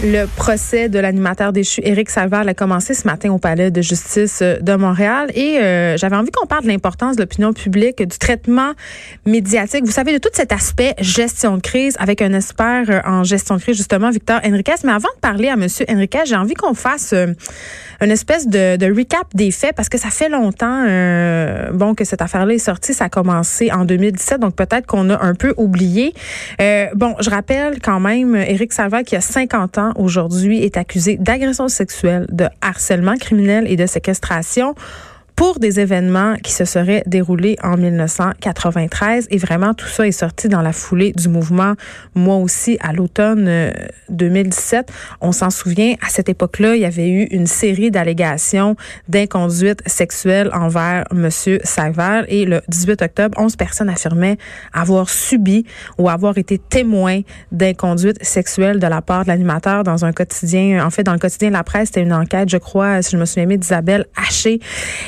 [0.00, 4.42] Le procès de l'animateur déchu Éric Salval a commencé ce matin au palais de justice
[4.42, 8.74] de Montréal et euh, j'avais envie qu'on parle de l'importance de l'opinion publique, du traitement
[9.26, 9.84] médiatique.
[9.84, 13.56] Vous savez de tout cet aspect gestion de crise avec un expert euh, en gestion
[13.56, 14.76] de crise justement Victor Henriquez.
[14.84, 17.26] Mais avant de parler à Monsieur Henriquez, j'ai envie qu'on fasse euh,
[18.00, 20.84] une espèce de, de, recap des faits parce que ça fait longtemps
[21.72, 22.94] bon que cette affaire-là est sortie.
[22.94, 26.14] Ça a commencé en 2017, donc peut-être qu'on a un peu oublié.
[26.94, 31.68] bon, je rappelle quand même Éric Salval qui a 50 ans aujourd'hui est accusé d'agression
[31.68, 34.74] sexuelle, de harcèlement criminel et de séquestration
[35.38, 39.28] pour des événements qui se seraient déroulés en 1993.
[39.30, 41.74] Et vraiment, tout ça est sorti dans la foulée du mouvement
[42.16, 43.72] Moi aussi à l'automne
[44.08, 44.90] 2017.
[44.90, 48.74] Euh, On s'en souvient, à cette époque-là, il y avait eu une série d'allégations
[49.08, 52.26] d'inconduite sexuelle envers Monsieur Saval.
[52.28, 54.38] Et le 18 octobre, 11 personnes affirmaient
[54.72, 55.64] avoir subi
[55.98, 57.20] ou avoir été témoins
[57.52, 60.84] d'inconduite sexuelle de la part de l'animateur dans un quotidien.
[60.84, 63.18] En fait, dans le quotidien de la presse, c'était une enquête, je crois, si je
[63.18, 64.58] me souviens bien, d'Isabelle Haché.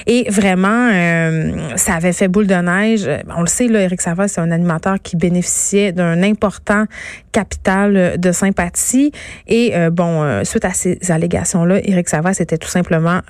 [0.06, 3.08] Et vraiment, euh, ça avait fait boule de neige.
[3.36, 6.84] On le sait, là, Éric Savard, c'est un animateur qui bénéficiait d'un important
[7.32, 9.12] capital de sympathie.
[9.46, 13.20] Et euh, bon, euh, suite à ces allégations-là, Éric Savard, c'était tout simplement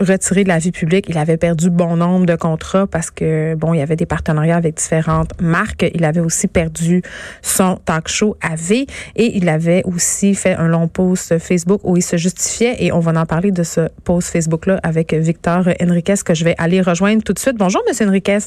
[0.00, 1.06] retiré de la vie publique.
[1.08, 4.56] Il avait perdu bon nombre de contrats parce que, bon, il y avait des partenariats
[4.56, 5.86] avec différentes marques.
[5.94, 7.02] Il avait aussi perdu
[7.42, 12.02] son talk show AV et il avait aussi fait un long post Facebook où il
[12.02, 16.34] se justifiait et on va en parler de ce post Facebook-là avec Victor Enriquez que
[16.34, 17.56] je vais aller rejoindre tout de suite.
[17.56, 18.38] Bonjour, Monsieur Enriquez.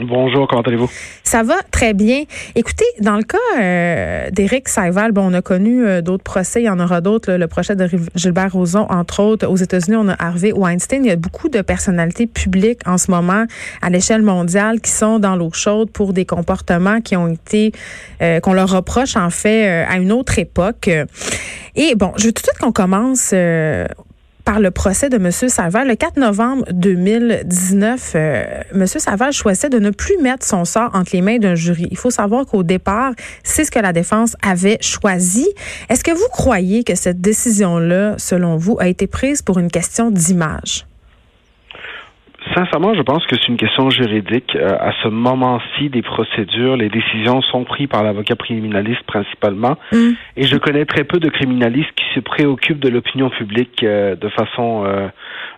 [0.00, 0.90] Bonjour, comment allez-vous?
[1.22, 2.24] Ça va très bien.
[2.54, 6.66] Écoutez, dans le cas euh, d'Éric Saival, bon, on a connu euh, d'autres procès, il
[6.66, 7.32] y en aura d'autres.
[7.32, 9.46] Le procès de Gilbert Rozon, entre autres.
[9.48, 11.04] Aux États-Unis, on a Harvey Weinstein.
[11.04, 13.46] Il y a beaucoup de personnalités publiques en ce moment
[13.80, 17.72] à l'échelle mondiale qui sont dans l'eau chaude pour des comportements qui ont été,
[18.20, 20.90] euh, qu'on leur reproche en fait à une autre époque.
[21.74, 23.32] Et bon, je veux tout de suite qu'on commence
[24.46, 25.30] par le procès de M.
[25.30, 25.88] Saval.
[25.88, 28.86] Le 4 novembre 2019, euh, M.
[28.86, 31.88] Saval choisissait de ne plus mettre son sort entre les mains d'un jury.
[31.90, 33.12] Il faut savoir qu'au départ,
[33.42, 35.48] c'est ce que la défense avait choisi.
[35.90, 40.10] Est-ce que vous croyez que cette décision-là, selon vous, a été prise pour une question
[40.12, 40.86] d'image?
[42.56, 44.56] Sincèrement, je pense que c'est une question juridique.
[44.56, 49.76] Euh, à ce moment-ci des procédures, les décisions sont prises par l'avocat criminaliste principalement.
[49.92, 50.12] Mm.
[50.38, 54.30] Et je connais très peu de criminalistes qui se préoccupent de l'opinion publique euh, de
[54.30, 55.08] façon euh,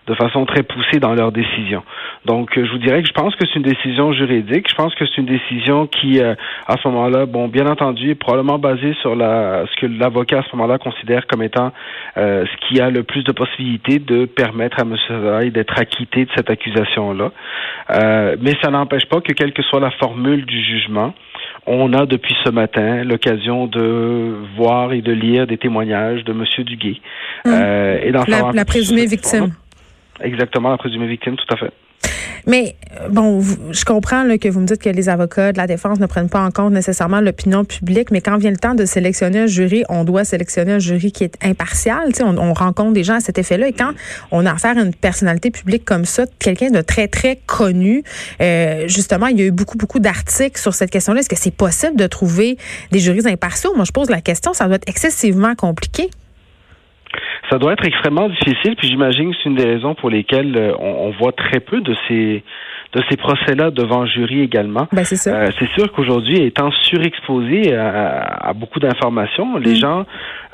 [0.07, 1.83] de façon très poussée dans leurs décisions.
[2.25, 4.67] Donc, je vous dirais que je pense que c'est une décision juridique.
[4.67, 6.35] Je pense que c'est une décision qui, à
[6.81, 10.55] ce moment-là, bon, bien entendu, est probablement basée sur la ce que l'avocat à ce
[10.55, 11.71] moment-là considère comme étant
[12.15, 14.95] ce qui a le plus de possibilités de permettre à M.
[15.09, 17.31] Zay d'être acquitté de cette accusation là
[17.91, 21.13] euh, mais ça n'empêche pas que quelle que soit la formule du jugement,
[21.65, 26.45] on a depuis ce matin l'occasion de voir et de lire des témoignages de M.
[26.65, 27.01] Duguay.
[27.45, 27.53] Hum.
[27.53, 29.53] Euh, et la, la présumée victime.
[30.21, 31.71] Exactement, la présumée victime, tout à fait.
[32.49, 35.99] Mais euh, bon, je comprends que vous me dites que les avocats de la défense
[35.99, 39.39] ne prennent pas en compte nécessairement l'opinion publique, mais quand vient le temps de sélectionner
[39.39, 42.09] un jury, on doit sélectionner un jury qui est impartial.
[42.21, 43.67] On, on rencontre des gens à cet effet-là.
[43.67, 43.91] Et quand
[44.31, 48.03] on a affaire à une personnalité publique comme ça, quelqu'un de très, très connu,
[48.41, 51.19] euh, justement, il y a eu beaucoup, beaucoup d'articles sur cette question-là.
[51.19, 52.57] Est-ce que c'est possible de trouver
[52.91, 53.73] des jurys impartiaux?
[53.75, 56.09] Moi, je pose la question, ça doit être excessivement compliqué
[57.49, 60.73] ça doit être extrêmement difficile, puis j'imagine que c'est une des raisons pour lesquelles euh,
[60.77, 62.43] on, voit très peu de ces
[62.93, 64.87] de ces procès-là devant jury également.
[64.91, 69.75] Ben, c'est euh, c'est sûr qu'aujourd'hui, étant surexposé à, à beaucoup d'informations, les mm.
[69.75, 70.05] gens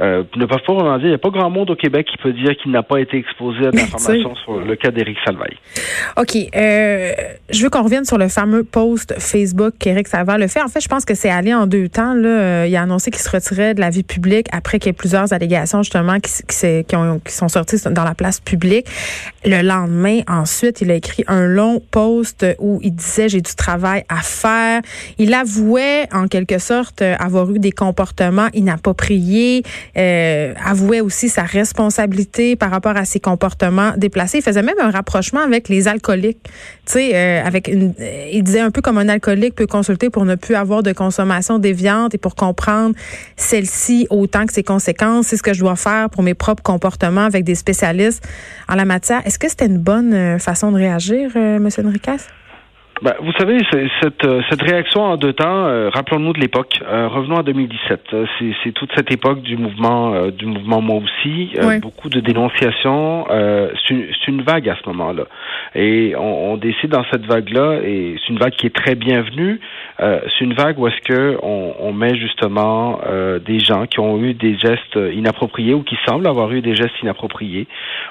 [0.01, 1.07] euh, ne peuvent pas vraiment dire.
[1.07, 3.17] Il n'y a pas grand monde au Québec qui peut dire qu'il n'a pas été
[3.17, 5.55] exposé à d'informations sur le cas d'Éric Salvaille.
[6.17, 6.35] OK.
[6.35, 7.11] Euh,
[7.49, 10.61] je veux qu'on revienne sur le fameux post Facebook qu'Éric Salvaille le fait.
[10.61, 12.13] En fait, je pense que c'est allé en deux temps.
[12.13, 12.67] Là.
[12.67, 15.31] Il a annoncé qu'il se retirait de la vie publique après qu'il y ait plusieurs
[15.31, 18.87] allégations justement qui, qui, qui, ont, qui sont sorties dans la place publique.
[19.45, 22.24] Le lendemain, ensuite, il a écrit un long post
[22.59, 24.81] où il disait j'ai du travail à faire.
[25.17, 29.63] Il avouait en quelque sorte avoir eu des comportements inappropriés.
[29.97, 34.39] Euh, avouait aussi sa responsabilité par rapport à ses comportements déplacés.
[34.39, 36.39] Il faisait même un rapprochement avec les alcooliques.
[36.85, 37.93] Tu sais, euh, avec une,
[38.31, 41.59] il disait un peu comme un alcoolique peut consulter pour ne plus avoir de consommation
[41.59, 42.95] déviante et pour comprendre
[43.35, 45.27] celle-ci autant que ses conséquences.
[45.27, 48.23] C'est ce que je dois faire pour mes propres comportements avec des spécialistes
[48.67, 49.21] en la matière.
[49.25, 52.14] Est-ce que c'était une bonne euh, façon de réagir, Monsieur Enriquez?
[53.01, 53.59] Ben, vous savez,
[54.01, 56.79] cette, euh, cette réaction en deux temps, euh, rappelons-nous de l'époque.
[56.81, 58.15] Euh, revenons à 2017.
[58.63, 61.51] c'est toute cette époque du mouvement, du mouvement moi aussi.
[61.81, 63.25] Beaucoup de dénonciations.
[63.87, 65.25] c'est une, vague à ce moment-là.
[65.75, 69.59] Et on, on, décide dans cette vague-là, et c'est une vague qui est très bienvenue.
[69.97, 72.99] C'est une vague où est-ce que on, on, met justement
[73.45, 77.01] des gens qui ont eu des gestes inappropriés ou qui semblent avoir eu des gestes
[77.01, 77.67] inappropriés.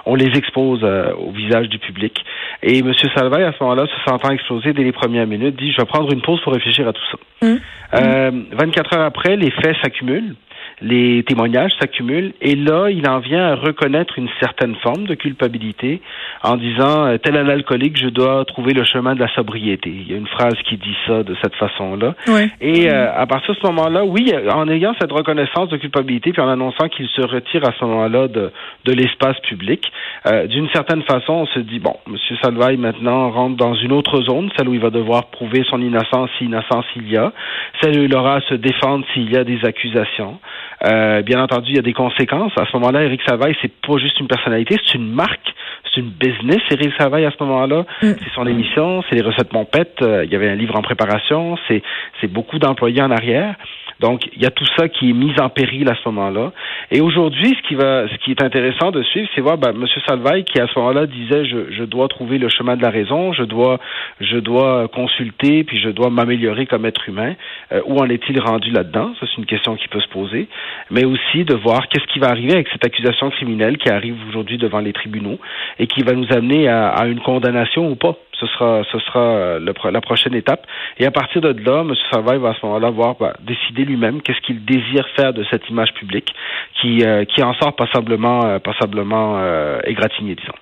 [0.06, 2.24] On les expose au visage du public.
[2.62, 2.92] Et M.
[3.14, 6.10] Salvaille, à ce moment-là, se sentant exploser dès les premières minutes, dit, je vais prendre
[6.12, 7.46] une pause pour réfléchir à tout ça.
[7.46, 7.56] Mmh.
[7.94, 10.34] Euh, 24 heures après, les faits s'accumulent
[10.80, 16.00] les témoignages s'accumulent et là, il en vient à reconnaître une certaine forme de culpabilité
[16.42, 19.90] en disant euh, tel un alcoolique, je dois trouver le chemin de la sobriété.
[19.90, 22.14] Il y a une phrase qui dit ça de cette façon-là.
[22.60, 26.42] Et euh, à partir de ce moment-là, oui, en ayant cette reconnaissance de culpabilité puis
[26.42, 28.50] en annonçant qu'il se retire à ce moment-là de,
[28.84, 29.90] de l'espace public,
[30.26, 34.22] euh, d'une certaine façon, on se dit bon, Monsieur Salvaille maintenant rentre dans une autre
[34.22, 37.32] zone, celle où il va devoir prouver son innocence si innocence il y a,
[37.80, 40.38] celle où il aura à se défendre s'il y a des accusations.
[40.84, 42.52] Euh, bien entendu, il y a des conséquences.
[42.56, 45.54] À ce moment-là, Éric Savaille, c'est pas juste une personnalité, c'est une marque,
[45.84, 46.60] c'est une business.
[46.70, 48.12] Éric Savaille, à ce moment-là, mm.
[48.18, 50.02] c'est son émission, c'est les recettes Pompette.
[50.02, 51.82] Euh, il y avait un livre en préparation, c'est
[52.20, 53.54] c'est beaucoup d'employés en arrière.
[54.00, 56.52] Donc, il y a tout ça qui est mis en péril à ce moment-là.
[56.90, 59.86] Et aujourd'hui, ce qui va, ce qui est intéressant de suivre, c'est voir ben, M.
[60.06, 63.32] Salvaille qui à ce moment-là disait je, je dois trouver le chemin de la raison,
[63.32, 63.78] je dois,
[64.20, 67.34] je dois consulter, puis je dois m'améliorer comme être humain.
[67.72, 69.12] Euh, où en est-il rendu là-dedans?
[69.20, 70.48] Ça, c'est une question qui peut se poser.
[70.90, 74.58] Mais aussi de voir qu'est-ce qui va arriver avec cette accusation criminelle qui arrive aujourd'hui
[74.58, 75.38] devant les tribunaux
[75.78, 79.20] et qui va nous amener à, à une condamnation ou pas ce sera, ce sera
[79.20, 80.66] euh, la prochaine étape.
[80.98, 81.92] Et à partir de là, M.
[82.10, 85.68] Salvaille va à ce moment-là voir bah, décider lui-même qu'est-ce qu'il désire faire de cette
[85.68, 86.34] image publique
[86.80, 90.54] qui, euh, qui en sort passablement, euh, passablement euh, égratigné, disons.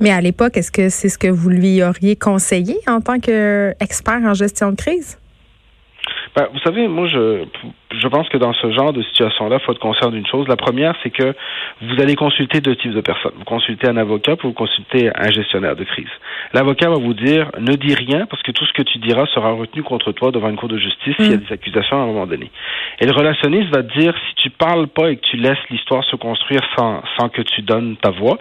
[0.00, 4.20] Mais à l'époque, est-ce que c'est ce que vous lui auriez conseillé en tant qu'expert
[4.24, 5.18] en gestion de crise?
[6.36, 7.44] Ben, vous savez, moi, je,
[8.00, 10.46] je pense que dans ce genre de situation-là, il faut être conscient d'une chose.
[10.48, 11.34] La première, c'est que
[11.82, 13.32] vous allez consulter deux types de personnes.
[13.36, 16.08] Vous consultez un avocat, puis vous consultez un gestionnaire de crise.
[16.52, 19.52] L'avocat va vous dire ne dis rien parce que tout ce que tu diras sera
[19.52, 21.40] retenu contre toi devant une cour de justice s'il y a mm.
[21.40, 22.50] des accusations à un moment donné.
[23.00, 26.04] Et le relationniste va te dire si tu parles pas et que tu laisses l'histoire
[26.04, 28.38] se construire sans, sans que tu donnes ta voix,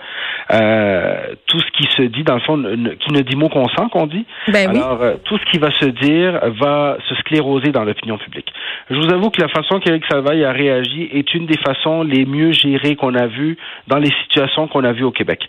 [0.51, 2.61] euh, tout ce qui se dit dans le fond,
[2.99, 4.25] qui ne dit mot consent qu'on dit.
[4.47, 8.51] Ben alors euh, tout ce qui va se dire va se scléroser dans l'opinion publique.
[8.89, 12.25] Je vous avoue que la façon qu'Éric Salvaille a réagi est une des façons les
[12.25, 13.57] mieux gérées qu'on a vues
[13.87, 15.41] dans les situations qu'on a vues au Québec.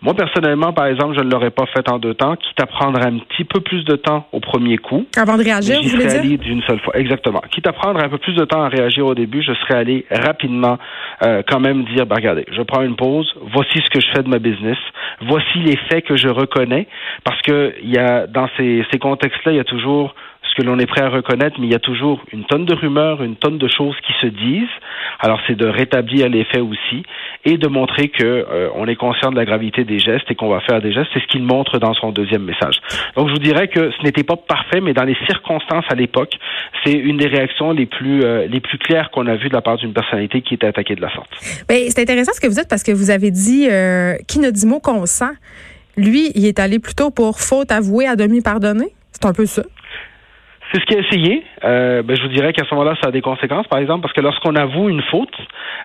[0.00, 2.98] Moi, personnellement, par exemple, je ne l'aurais pas fait en deux temps, quitte à prendre
[3.06, 5.04] un petit peu plus de temps au premier coup.
[5.18, 6.38] Avant de réagir, vous voulez dire?
[6.38, 6.96] d'une seule fois.
[6.96, 7.42] Exactement.
[7.50, 10.06] Quitte à prendre un peu plus de temps à réagir au début, je serais allé
[10.10, 10.78] rapidement
[11.22, 14.22] euh, quand même dire, bah, regardez, je prends une pause, voici ce que je fais
[14.22, 14.78] de ma business,
[15.20, 16.86] voici les faits que je reconnais,
[17.22, 20.14] parce que il y a, dans ces, ces contextes-là, il y a toujours
[20.52, 22.74] ce que l'on est prêt à reconnaître, mais il y a toujours une tonne de
[22.74, 24.68] rumeurs, une tonne de choses qui se disent.
[25.18, 27.04] Alors c'est de rétablir les faits aussi
[27.44, 30.48] et de montrer que euh, on est conscient de la gravité des gestes et qu'on
[30.48, 31.08] va faire des gestes.
[31.14, 32.80] C'est ce qu'il montre dans son deuxième message.
[33.16, 36.34] Donc je vous dirais que ce n'était pas parfait, mais dans les circonstances à l'époque,
[36.84, 38.48] c'est une des réactions les plus euh,
[38.80, 41.30] claires qu'on a vues de la part d'une personnalité qui était attaquée de la sorte.
[41.68, 44.50] Ben, c'est intéressant ce que vous dites parce que vous avez dit euh, qui ne
[44.50, 45.30] dit mot consent.
[45.96, 48.94] Lui, il est allé plutôt pour faute avouée à demi pardonnée.
[49.12, 49.62] C'est un peu ça.
[50.72, 51.44] C'est ce qu'il a essayé.
[51.64, 54.14] Euh, ben, je vous dirais qu'à ce moment-là, ça a des conséquences, par exemple, parce
[54.14, 55.36] que lorsqu'on avoue une faute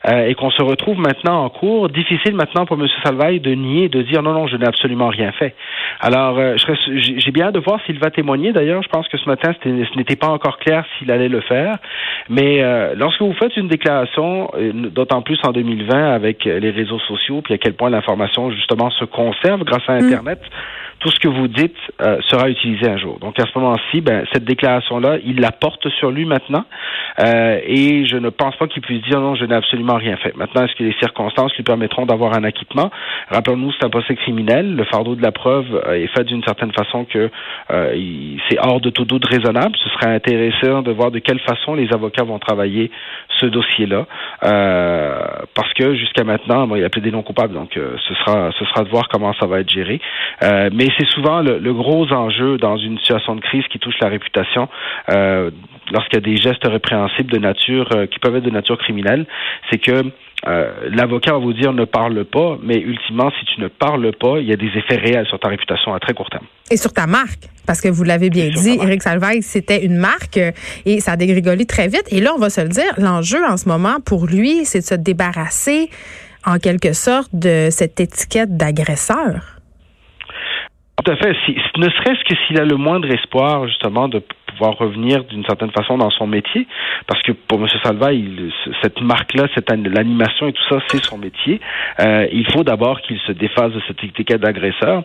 [0.08, 2.88] euh, et qu'on se retrouve maintenant en cours, difficile maintenant pour M.
[3.04, 5.56] Salvaille de nier, de dire non, non, je n'ai absolument rien fait.
[6.00, 6.56] Alors, euh,
[6.88, 8.54] j'ai bien hâte de voir s'il va témoigner.
[8.54, 11.78] D'ailleurs, je pense que ce matin, ce n'était pas encore clair s'il allait le faire.
[12.30, 17.42] Mais euh, lorsque vous faites une déclaration, d'autant plus en 2020 avec les réseaux sociaux,
[17.42, 20.06] puis à quel point l'information justement se conserve grâce à mm.
[20.06, 20.40] Internet
[21.00, 23.20] tout ce que vous dites euh, sera utilisé un jour.
[23.20, 26.66] Donc à ce moment-ci, ben, cette déclaration-là, il la porte sur lui maintenant,
[27.20, 30.36] euh, et je ne pense pas qu'il puisse dire non, je n'ai absolument rien fait.
[30.36, 32.90] Maintenant, est-ce que les circonstances lui permettront d'avoir un acquittement?
[33.30, 34.76] Rappelons-nous, c'est un procès criminel.
[34.76, 37.30] Le fardeau de la preuve euh, est fait d'une certaine façon que
[38.50, 39.76] c'est hors de tout doute raisonnable.
[39.84, 42.92] Ce serait intéressant de voir de quelle façon les avocats vont travailler
[43.40, 44.06] ce dossier-là,
[44.42, 48.84] parce que jusqu'à maintenant, bon, il a plaidé non coupable, donc ce sera ce sera
[48.84, 50.00] de voir comment ça va être géré.
[50.42, 54.08] mais et c'est souvent le, gros enjeu dans une situation de crise qui touche la
[54.08, 54.70] réputation.
[55.10, 55.52] Euh,
[55.92, 59.26] lorsqu'il y a des gestes répréhensibles de nature euh, qui peuvent être de nature criminelle,
[59.70, 60.06] c'est que
[60.48, 64.40] euh, l'avocat va vous dire ne parle pas, mais ultimement, si tu ne parles pas,
[64.40, 66.46] il y a des effets réels sur ta réputation à très court terme.
[66.72, 70.40] Et sur ta marque, parce que vous l'avez bien dit, Éric Salvaille, c'était une marque
[70.86, 72.06] et ça a dégrégolé très vite.
[72.12, 74.86] Et là, on va se le dire, l'enjeu en ce moment pour lui, c'est de
[74.86, 75.90] se débarrasser
[76.46, 79.57] en quelque sorte de cette étiquette d'agresseur.
[81.04, 81.36] Tout à fait.
[81.46, 85.70] Si, ne serait-ce que s'il a le moindre espoir, justement, de pouvoir revenir d'une certaine
[85.72, 86.68] façon dans son métier,
[87.06, 87.68] parce que pour M.
[87.84, 88.52] Salva, il,
[88.82, 91.62] cette marque-là, cette l'animation et tout ça, c'est son métier.
[92.00, 95.04] Euh, il faut d'abord qu'il se défasse de cette étiquette d'agresseur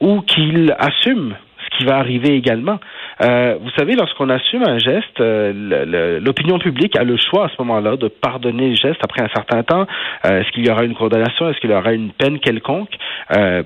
[0.00, 1.34] ou qu'il assume
[1.76, 2.78] qui va arriver également.
[3.22, 7.54] Euh, vous savez, lorsqu'on assume un geste, euh, l'opinion publique a le choix à ce
[7.60, 9.86] moment-là de pardonner le geste après un certain temps.
[10.26, 11.48] Euh, est-ce qu'il y aura une condamnation?
[11.48, 12.90] Est-ce qu'il y aura une peine quelconque?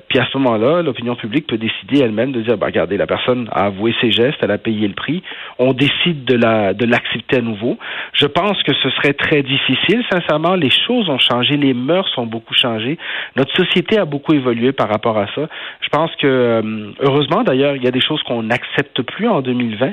[0.08, 3.48] puis à ce moment-là, l'opinion publique peut décider elle-même de dire, bah, regardez, la personne
[3.52, 5.22] a avoué ses gestes, elle a payé le prix.
[5.58, 7.76] On décide de la de l'accepter à nouveau.
[8.14, 10.02] Je pense que ce serait très difficile.
[10.10, 12.98] Sincèrement, les choses ont changé, les mœurs ont beaucoup changé.
[13.36, 15.48] Notre société a beaucoup évolué par rapport à ça.
[15.82, 16.62] Je pense que,
[17.00, 19.92] heureusement d'ailleurs, il y a des choses qu'on n'accepte plus en 2020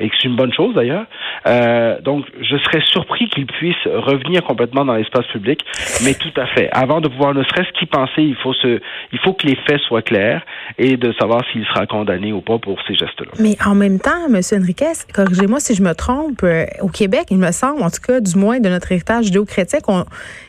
[0.00, 1.06] et que c'est une bonne chose d'ailleurs.
[1.46, 5.64] Euh, donc, je serais surpris qu'il puisse revenir complètement dans l'espace public,
[6.04, 6.68] mais tout à fait.
[6.72, 8.80] Avant de pouvoir ne serait-ce qu'y penser, il faut se,
[9.12, 10.42] il faut que les faits soient clairs
[10.78, 13.32] et de savoir s'il sera condamné ou pas pour ces gestes-là.
[13.40, 14.40] Mais en même temps, M.
[14.52, 18.20] Enriquez, corrigez-moi si je me trompe, euh, au Québec, il me semble, en tout cas,
[18.20, 20.04] du moins de notre héritage judéo-chrétien, qu'on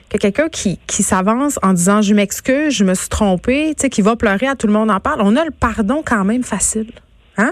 [0.10, 3.90] que quelqu'un qui, qui s'avance en disant je m'excuse, je me suis trompé, tu sais,
[3.90, 6.44] qui va pleurer à tout le monde en parle, on a le pardon quand même
[6.44, 6.92] facile.
[7.38, 7.52] Hein?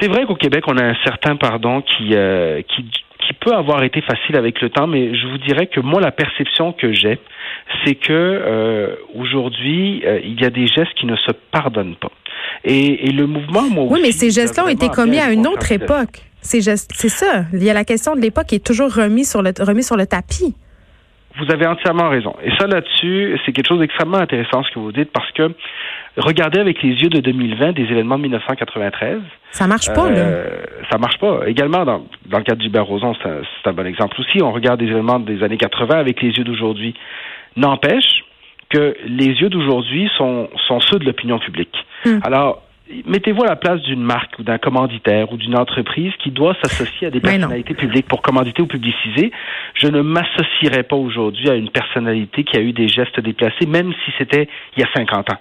[0.00, 3.82] C'est vrai qu'au Québec, on a un certain pardon qui, euh, qui, qui peut avoir
[3.82, 7.18] été facile avec le temps, mais je vous dirais que moi, la perception que j'ai,
[7.84, 12.10] c'est que euh, aujourd'hui, euh, il y a des gestes qui ne se pardonnent pas.
[12.64, 15.72] Et, et le mouvement, moi Oui, mais ces gestes-là ont été commis à une autre
[15.72, 16.22] époque.
[16.40, 17.44] C'est ça.
[17.52, 19.96] Il y a la question de l'époque qui est toujours remis sur le, remis sur
[19.96, 20.54] le tapis.
[21.38, 22.34] Vous avez entièrement raison.
[22.42, 25.52] Et ça, là-dessus, c'est quelque chose d'extrêmement intéressant ce que vous dites parce que
[26.16, 29.20] regardez avec les yeux de 2020 des événements de 1993.
[29.50, 31.40] Ça marche pas, euh, Ça marche pas.
[31.46, 34.42] Également, dans, dans le cas d'Hubert Roson, c'est un, bon exemple aussi.
[34.42, 36.94] On regarde des événements des années 80 avec les yeux d'aujourd'hui.
[37.56, 38.24] N'empêche
[38.68, 41.74] que les yeux d'aujourd'hui sont, sont ceux de l'opinion publique.
[42.04, 42.18] Hmm.
[42.24, 42.62] Alors,
[43.06, 47.08] mettez-vous à la place d'une marque ou d'un commanditaire ou d'une entreprise qui doit s'associer
[47.08, 49.32] à des personnalités publiques pour commanditer ou publiciser.
[49.74, 53.92] Je ne m'associerai pas aujourd'hui à une personnalité qui a eu des gestes déplacés, même
[54.04, 55.38] si c'était il y a 50 ans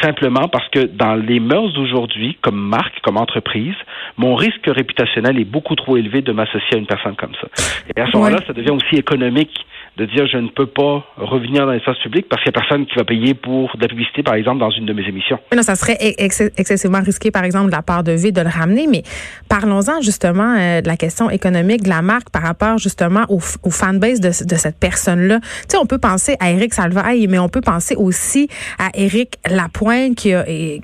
[0.00, 3.74] simplement parce que dans les mœurs d'aujourd'hui, comme marque, comme entreprise,
[4.16, 7.48] mon risque réputationnel est beaucoup trop élevé de m'associer à une personne comme ça.
[7.96, 9.66] Et à ce moment-là, ça devient aussi économique
[9.98, 12.86] de dire je ne peux pas revenir dans l'espace public parce qu'il n'y a personne
[12.86, 15.38] qui va payer pour de la publicité, par exemple, dans une de mes émissions.
[15.54, 18.86] non, ça serait excessivement risqué, par exemple, de la part de V de le ramener,
[18.86, 19.02] mais
[19.48, 23.40] parlons-en justement euh, de la question économique de la marque par rapport justement au,
[23.70, 25.40] fanbase de, cette personne-là.
[25.40, 29.34] Tu sais, on peut penser à Eric Salvaille, mais on peut penser aussi à Eric
[29.50, 30.32] Lapointe qui,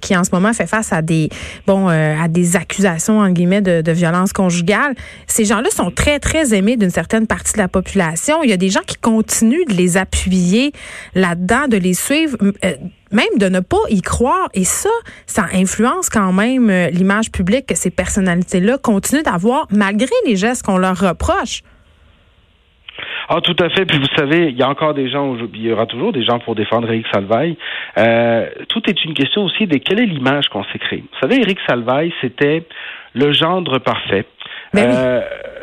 [0.00, 1.28] qui en ce moment fait face à des
[1.66, 4.94] bon euh, à des accusations en guillemets de, de violence conjugale.
[5.26, 8.42] Ces gens-là sont très très aimés d'une certaine partie de la population.
[8.42, 10.72] Il y a des gens qui continue de les appuyer
[11.14, 12.72] là-dedans, de les suivre, euh,
[13.12, 14.48] même de ne pas y croire.
[14.54, 14.88] Et ça,
[15.26, 20.64] ça influence quand même euh, l'image publique que ces personnalités-là continuent d'avoir malgré les gestes
[20.64, 21.60] qu'on leur reproche.
[23.28, 23.84] Ah, tout à fait.
[23.84, 26.38] Puis vous savez, il y a encore des gens, il y aura toujours des gens
[26.38, 27.56] pour défendre Eric Salvaille.
[27.98, 31.04] Euh, tout est une question aussi de quelle est l'image qu'on s'est créée.
[31.12, 32.64] Vous savez, Eric Salvaille, c'était
[33.14, 34.26] le gendre parfait.
[34.74, 35.20] Ben euh,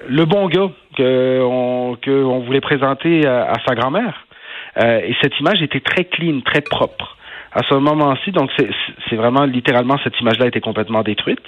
[0.08, 4.26] le bon gars qu'on que on voulait présenter à, sa grand-mère.
[4.78, 7.18] Euh, et cette image était très clean, très propre.
[7.54, 11.44] À ce moment-ci, donc c'est vraiment littéralement cette image-là été complètement détruite.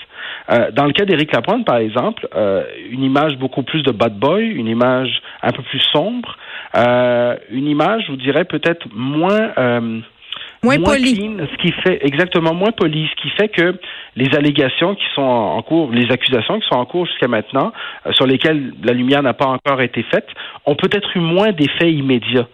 [0.51, 4.19] Euh, dans le cas d'Éric Lapointe, par exemple, euh, une image beaucoup plus de bad
[4.19, 6.37] boy, une image un peu plus sombre,
[6.75, 9.53] euh, une image, je vous dirais peut-être moins
[10.63, 11.15] moins, poli.
[11.15, 13.75] ce qui fait exactement moins poli, ce qui fait que
[14.15, 17.71] les allégations qui sont en cours, les accusations qui sont en cours jusqu'à maintenant,
[18.05, 20.27] euh, sur lesquelles la lumière n'a pas encore été faite,
[20.65, 22.47] ont peut-être eu moins d'effets immédiats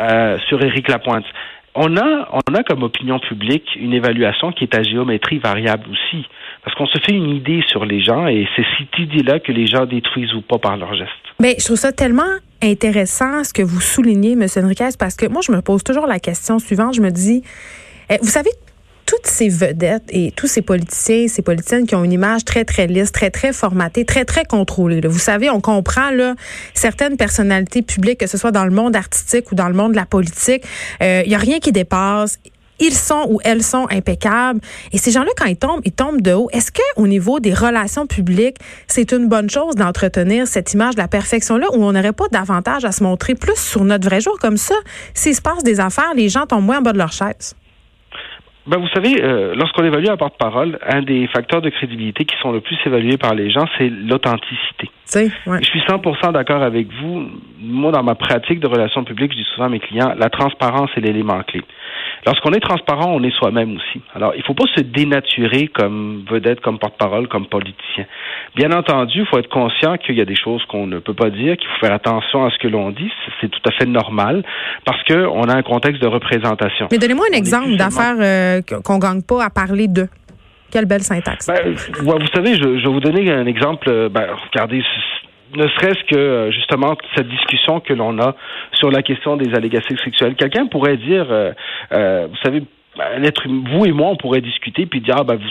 [0.00, 1.26] euh, sur Éric Lapointe.
[1.74, 6.26] On a, on a comme opinion publique une évaluation qui est à géométrie variable aussi,
[6.64, 9.66] parce qu'on se fait une idée sur les gens et c'est cette idée-là que les
[9.66, 11.10] gens détruisent ou pas par leurs gestes.
[11.40, 12.22] Mais je trouve ça tellement
[12.62, 14.46] intéressant ce que vous soulignez, M.
[14.56, 16.94] Enriquez, parce que moi, je me pose toujours la question suivante.
[16.94, 17.42] Je me dis,
[18.10, 18.50] eh, vous savez,
[19.10, 22.86] toutes ces vedettes et tous ces politiciens, ces politiciennes qui ont une image très, très
[22.86, 25.00] lisse, très, très formatée, très, très contrôlée.
[25.04, 26.36] Vous savez, on comprend là,
[26.74, 29.96] certaines personnalités publiques, que ce soit dans le monde artistique ou dans le monde de
[29.96, 30.62] la politique,
[31.00, 32.38] il euh, n'y a rien qui dépasse
[32.80, 34.60] ils sont ou elles sont impeccables.
[34.92, 36.48] Et ces gens-là, quand ils tombent, ils tombent de haut.
[36.52, 38.56] Est-ce que au niveau des relations publiques,
[38.86, 42.84] c'est une bonne chose d'entretenir cette image de la perfection-là où on n'aurait pas davantage
[42.84, 44.74] à se montrer plus sur notre vrai jour comme ça?
[45.14, 47.54] S'il se passe des affaires, les gens tombent moins en bas de leur chaise.
[48.66, 52.52] Ben, vous savez, euh, lorsqu'on évalue un porte-parole, un des facteurs de crédibilité qui sont
[52.52, 54.90] le plus évalués par les gens, c'est l'authenticité.
[55.60, 57.28] Je suis 100% d'accord avec vous.
[57.60, 60.90] Moi, dans ma pratique de relations publiques, je dis souvent à mes clients, la transparence
[60.96, 61.62] est l'élément clé.
[62.26, 64.02] Lorsqu'on est transparent, on est soi-même aussi.
[64.14, 68.04] Alors, il ne faut pas se dénaturer comme vedette, comme porte-parole, comme politicien.
[68.56, 71.30] Bien entendu, il faut être conscient qu'il y a des choses qu'on ne peut pas
[71.30, 73.10] dire, qu'il faut faire attention à ce que l'on dit.
[73.40, 74.42] C'est tout à fait normal
[74.84, 76.88] parce qu'on a un contexte de représentation.
[76.90, 80.06] Mais donnez-moi un exemple d'affaires euh, qu'on gagne pas à parler de.
[80.70, 81.46] Quelle belle syntaxe.
[81.46, 83.88] Ben, vous savez, je, vais vous donner un exemple.
[83.88, 84.82] Euh, ben, regardez,
[85.56, 88.36] ne serait-ce que euh, justement cette discussion que l'on a
[88.72, 90.34] sur la question des allégations sexuelles.
[90.36, 92.62] Quelqu'un pourrait dire, euh, vous savez,
[92.96, 93.30] ben,
[93.72, 95.48] vous et moi, on pourrait discuter puis dire, ah, ben, vous,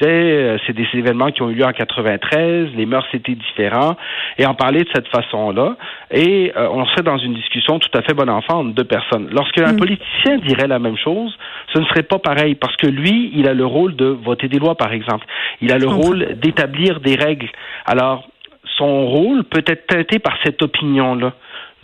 [0.00, 3.96] c'est des événements qui ont eu lieu en 93, les mœurs étaient différents,
[4.38, 5.76] et en parler de cette façon-là,
[6.10, 9.28] et on serait dans une discussion tout à fait bon enfant entre deux personnes.
[9.32, 9.76] Lorsque un mm.
[9.78, 11.36] politicien dirait la même chose,
[11.72, 14.58] ce ne serait pas pareil, parce que lui, il a le rôle de voter des
[14.58, 15.26] lois, par exemple.
[15.60, 17.48] Il a le rôle d'établir des règles.
[17.84, 18.28] Alors,
[18.76, 21.32] son rôle peut être teinté par cette opinion-là.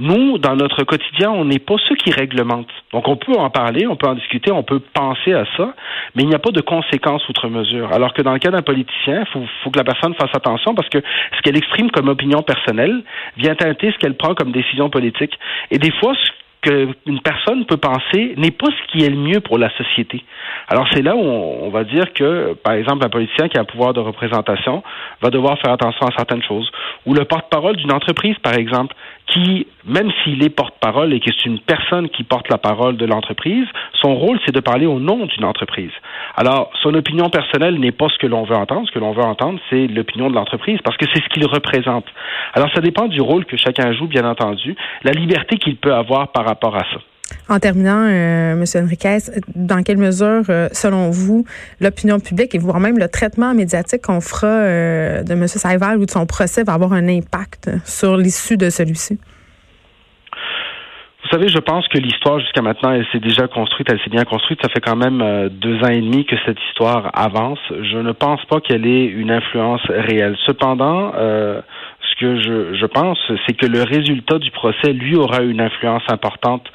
[0.01, 2.73] Nous, dans notre quotidien, on n'est pas ceux qui réglementent.
[2.93, 5.75] Donc, on peut en parler, on peut en discuter, on peut penser à ça,
[6.15, 7.93] mais il n'y a pas de conséquences outre mesure.
[7.93, 9.27] Alors que dans le cas d'un politicien, il
[9.63, 13.05] faut, que la personne fasse attention parce que ce qu'elle exprime comme opinion personnelle
[13.37, 15.39] vient teinter ce qu'elle prend comme décision politique.
[15.71, 16.31] Et des fois, ce
[16.65, 20.25] qu'une personne peut penser n'est pas ce qui est le mieux pour la société.
[20.69, 23.65] Alors c'est là où on, va dire que, par exemple, un politicien qui a un
[23.65, 24.83] pouvoir de représentation
[25.21, 26.71] va devoir faire attention à certaines choses.
[27.07, 28.95] Ou le porte-parole d'une entreprise, par exemple,
[29.35, 33.05] qui, même s'il est porte-parole et que c'est une personne qui porte la parole de
[33.05, 33.67] l'entreprise,
[34.01, 35.91] son rôle, c'est de parler au nom d'une entreprise.
[36.37, 38.87] Alors, son opinion personnelle n'est pas ce que l'on veut entendre.
[38.87, 42.07] Ce que l'on veut entendre, c'est l'opinion de l'entreprise, parce que c'est ce qu'il représente.
[42.55, 46.29] Alors, ça dépend du rôle que chacun joue, bien entendu, la liberté qu'il peut avoir
[46.29, 47.01] par rapport à ça.
[47.49, 48.65] En terminant, euh, M.
[48.85, 49.19] Enriquez,
[49.55, 51.45] dans quelle mesure, euh, selon vous,
[51.81, 55.47] l'opinion publique et voire même le traitement médiatique qu'on fera euh, de M.
[55.47, 59.19] Saival ou de son procès va avoir un impact sur l'issue de celui-ci?
[61.23, 64.25] Vous savez, je pense que l'histoire jusqu'à maintenant, elle s'est déjà construite, elle s'est bien
[64.25, 64.61] construite.
[64.63, 67.59] Ça fait quand même deux ans et demi que cette histoire avance.
[67.71, 70.37] Je ne pense pas qu'elle ait une influence réelle.
[70.45, 71.13] Cependant,
[72.15, 76.03] ce que je, je pense, c'est que le résultat du procès, lui, aura une influence
[76.09, 76.67] importante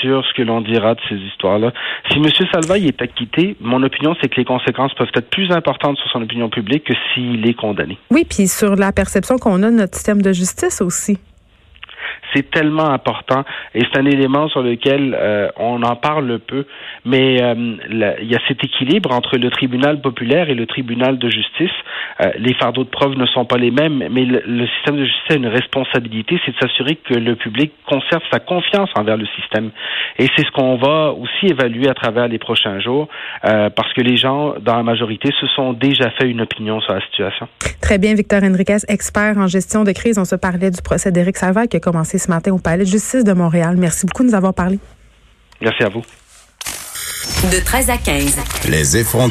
[0.00, 1.72] sur ce que l'on dira de ces histoires-là.
[2.10, 2.26] Si M.
[2.52, 6.22] Salvaille est acquitté, mon opinion, c'est que les conséquences peuvent être plus importantes sur son
[6.22, 7.98] opinion publique que s'il est condamné.
[8.10, 11.18] Oui, puis sur la perception qu'on a de notre système de justice aussi.
[12.34, 16.66] C'est tellement important et c'est un élément sur lequel euh, on en parle peu.
[17.04, 17.76] Mais euh,
[18.20, 21.70] il y a cet équilibre entre le tribunal populaire et le tribunal de justice.
[22.20, 25.30] Euh, les fardeaux de preuve ne sont pas les mêmes, mais le, système de justice
[25.30, 29.70] a une responsabilité, c'est de s'assurer que le public conserve sa confiance envers le système.
[30.18, 33.08] Et c'est ce qu'on va aussi évaluer à travers les prochains jours,
[33.42, 37.00] parce que les gens, dans la majorité, se sont déjà fait une opinion sur la
[37.02, 37.48] situation.
[37.80, 40.18] Très bien, Victor Henriquez, expert en gestion de crise.
[40.18, 42.88] On se parlait du procès d'Éric Salvaire qui a commencé ce matin au Palais de
[42.88, 43.74] justice de Montréal.
[43.76, 44.78] Merci beaucoup de nous avoir parlé.
[45.60, 46.02] Merci à vous.
[47.52, 48.36] De 13 à 15.
[48.68, 49.24] Les effrontés.